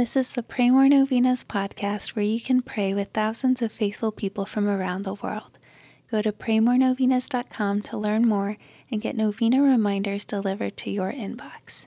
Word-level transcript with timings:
This 0.00 0.16
is 0.16 0.30
the 0.30 0.42
Pray 0.42 0.70
More 0.70 0.88
Novenas 0.88 1.44
podcast 1.44 2.16
where 2.16 2.24
you 2.24 2.40
can 2.40 2.62
pray 2.62 2.94
with 2.94 3.10
thousands 3.10 3.60
of 3.60 3.70
faithful 3.70 4.10
people 4.10 4.46
from 4.46 4.66
around 4.66 5.02
the 5.02 5.12
world. 5.12 5.58
Go 6.10 6.22
to 6.22 6.32
praymorenovenas.com 6.32 7.82
to 7.82 7.98
learn 7.98 8.26
more 8.26 8.56
and 8.90 9.02
get 9.02 9.14
novena 9.14 9.60
reminders 9.60 10.24
delivered 10.24 10.78
to 10.78 10.90
your 10.90 11.12
inbox. 11.12 11.86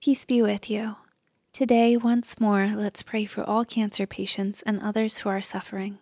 Peace 0.00 0.24
be 0.24 0.40
with 0.40 0.70
you. 0.70 0.96
Today, 1.52 1.98
once 1.98 2.40
more, 2.40 2.68
let's 2.74 3.02
pray 3.02 3.26
for 3.26 3.44
all 3.44 3.66
cancer 3.66 4.06
patients 4.06 4.62
and 4.62 4.80
others 4.80 5.18
who 5.18 5.28
are 5.28 5.42
suffering. 5.42 5.98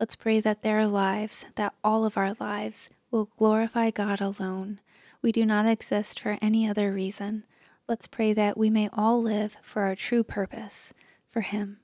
Let's 0.00 0.16
pray 0.16 0.40
that 0.40 0.62
their 0.62 0.86
lives, 0.86 1.44
that 1.56 1.74
all 1.84 2.06
of 2.06 2.16
our 2.16 2.32
lives, 2.40 2.88
will 3.10 3.28
glorify 3.36 3.90
God 3.90 4.22
alone. 4.22 4.80
We 5.24 5.32
do 5.32 5.46
not 5.46 5.64
exist 5.66 6.20
for 6.20 6.36
any 6.42 6.68
other 6.68 6.92
reason. 6.92 7.44
Let's 7.88 8.06
pray 8.06 8.34
that 8.34 8.58
we 8.58 8.68
may 8.68 8.90
all 8.92 9.22
live 9.22 9.56
for 9.62 9.84
our 9.84 9.96
true 9.96 10.22
purpose, 10.22 10.92
for 11.30 11.40
Him. 11.40 11.78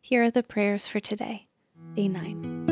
Here 0.00 0.22
are 0.22 0.30
the 0.30 0.44
prayers 0.44 0.86
for 0.86 1.00
today, 1.00 1.48
day 1.96 2.06
9. 2.06 2.66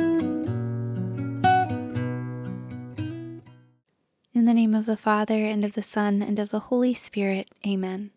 In 4.33 4.45
the 4.45 4.55
name 4.55 4.77
of 4.77 4.87
the 4.87 4.97
Father, 4.97 5.45
and 5.45 5.65
of 5.65 5.73
the 5.73 5.83
Son, 5.83 6.23
and 6.23 6.39
of 6.39 6.51
the 6.51 6.61
Holy 6.71 6.95
Spirit, 6.95 7.51
Amen. 7.67 8.13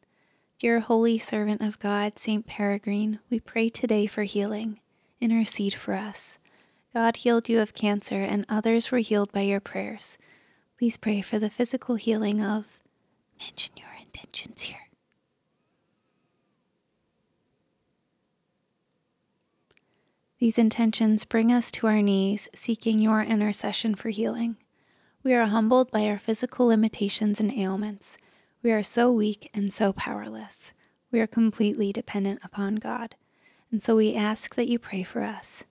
Dear 0.60 0.82
holy 0.82 1.18
servant 1.18 1.62
of 1.64 1.80
God, 1.80 2.20
Saint 2.20 2.46
Peregrine, 2.46 3.18
we 3.32 3.40
pray 3.40 3.68
today 3.68 4.06
for 4.06 4.22
healing. 4.22 4.80
Intercede 5.20 5.74
for 5.74 5.96
us. 5.96 6.38
God 6.94 7.16
healed 7.16 7.50
you 7.50 7.60
of 7.60 7.74
cancer, 7.74 8.22
and 8.22 8.46
others 8.48 8.92
were 8.92 9.00
healed 9.00 9.32
by 9.32 9.42
your 9.42 9.60
prayers. 9.60 10.20
Please 10.80 10.96
pray 10.96 11.20
for 11.20 11.40
the 11.40 11.50
physical 11.50 11.96
healing 11.96 12.42
of. 12.42 12.64
Mention 13.38 13.74
your 13.76 13.90
intentions 14.00 14.62
here. 14.62 14.88
These 20.40 20.58
intentions 20.58 21.26
bring 21.26 21.52
us 21.52 21.70
to 21.74 21.88
our 21.88 22.02
knees, 22.02 22.48
seeking 22.56 22.98
your 22.98 23.22
intercession 23.22 23.94
for 23.94 24.08
healing. 24.08 24.56
We 25.22 25.34
are 25.34 25.48
humbled 25.48 25.92
by 25.92 26.08
our 26.08 26.18
physical 26.18 26.68
limitations 26.68 27.42
and 27.42 27.52
ailments. 27.52 28.16
We 28.64 28.72
are 28.72 28.82
so 28.82 29.12
weak 29.12 29.50
and 29.54 29.74
so 29.74 29.92
powerless. 29.92 30.72
We 31.12 31.20
are 31.20 31.28
completely 31.28 31.92
dependent 31.92 32.40
upon 32.42 32.76
God. 32.76 33.16
And 33.70 33.84
so 33.84 33.98
we 33.98 34.16
ask 34.16 34.56
that 34.56 34.70
you 34.70 34.80
pray 34.80 35.04
for 35.04 35.24
us. 35.24 35.66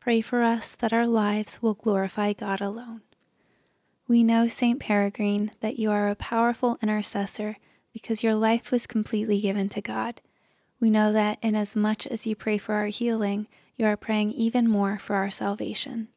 Pray 0.00 0.20
for 0.20 0.42
us 0.42 0.74
that 0.74 0.92
our 0.92 1.06
lives 1.06 1.62
will 1.62 1.72
glorify 1.72 2.34
God 2.34 2.60
alone. 2.60 3.00
We 4.10 4.24
know, 4.24 4.48
St. 4.48 4.80
Peregrine, 4.80 5.52
that 5.60 5.78
you 5.78 5.92
are 5.92 6.08
a 6.08 6.16
powerful 6.16 6.80
intercessor 6.82 7.58
because 7.92 8.24
your 8.24 8.34
life 8.34 8.72
was 8.72 8.88
completely 8.88 9.40
given 9.40 9.68
to 9.68 9.80
God. 9.80 10.20
We 10.80 10.90
know 10.90 11.12
that 11.12 11.38
inasmuch 11.42 12.08
as 12.08 12.26
you 12.26 12.34
pray 12.34 12.58
for 12.58 12.74
our 12.74 12.86
healing, 12.86 13.46
you 13.76 13.86
are 13.86 13.96
praying 13.96 14.32
even 14.32 14.68
more 14.68 14.98
for 14.98 15.14
our 15.14 15.30
salvation. 15.30 16.08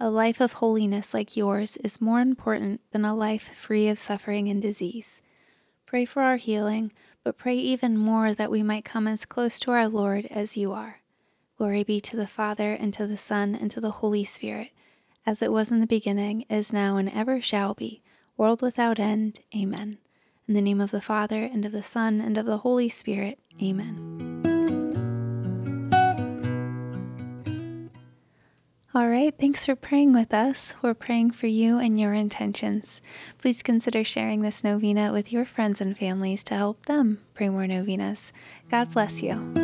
A 0.00 0.08
life 0.08 0.40
of 0.40 0.54
holiness 0.54 1.12
like 1.12 1.36
yours 1.36 1.76
is 1.84 2.00
more 2.00 2.20
important 2.20 2.80
than 2.92 3.04
a 3.04 3.14
life 3.14 3.50
free 3.54 3.88
of 3.88 3.98
suffering 3.98 4.48
and 4.48 4.62
disease. 4.62 5.20
Pray 5.84 6.06
for 6.06 6.22
our 6.22 6.36
healing, 6.36 6.92
but 7.24 7.36
pray 7.36 7.56
even 7.56 7.98
more 7.98 8.32
that 8.32 8.50
we 8.50 8.62
might 8.62 8.86
come 8.86 9.06
as 9.06 9.26
close 9.26 9.60
to 9.60 9.70
our 9.70 9.86
Lord 9.86 10.24
as 10.30 10.56
you 10.56 10.72
are. 10.72 11.02
Glory 11.58 11.84
be 11.84 12.00
to 12.00 12.16
the 12.16 12.26
Father, 12.26 12.72
and 12.72 12.94
to 12.94 13.06
the 13.06 13.18
Son, 13.18 13.54
and 13.54 13.70
to 13.70 13.82
the 13.82 14.00
Holy 14.00 14.24
Spirit, 14.24 14.70
as 15.26 15.42
it 15.42 15.52
was 15.52 15.70
in 15.70 15.80
the 15.80 15.86
beginning, 15.86 16.42
is 16.48 16.72
now, 16.72 16.96
and 16.96 17.10
ever 17.10 17.40
shall 17.40 17.74
be, 17.74 18.02
world 18.36 18.62
without 18.62 18.98
end. 18.98 19.40
Amen. 19.56 19.98
In 20.46 20.54
the 20.54 20.60
name 20.60 20.80
of 20.80 20.90
the 20.90 21.00
Father, 21.00 21.42
and 21.44 21.64
of 21.64 21.72
the 21.72 21.82
Son, 21.82 22.20
and 22.20 22.36
of 22.36 22.46
the 22.46 22.58
Holy 22.58 22.88
Spirit. 22.88 23.38
Amen. 23.62 24.34
All 28.96 29.08
right, 29.08 29.34
thanks 29.36 29.66
for 29.66 29.74
praying 29.74 30.12
with 30.12 30.32
us. 30.32 30.74
We're 30.80 30.94
praying 30.94 31.32
for 31.32 31.48
you 31.48 31.78
and 31.78 31.98
your 31.98 32.14
intentions. 32.14 33.00
Please 33.38 33.60
consider 33.60 34.04
sharing 34.04 34.42
this 34.42 34.62
novena 34.62 35.12
with 35.12 35.32
your 35.32 35.44
friends 35.44 35.80
and 35.80 35.98
families 35.98 36.44
to 36.44 36.54
help 36.54 36.86
them 36.86 37.20
pray 37.34 37.48
more 37.48 37.66
novenas. 37.66 38.32
God 38.70 38.92
bless 38.92 39.20
you. 39.20 39.63